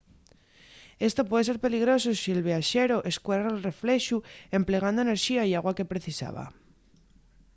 [1.09, 4.17] esto puede ser peligroso si’l viaxeru escuerre’l reflexu
[4.59, 6.43] emplegando enerxía y agua que precisaba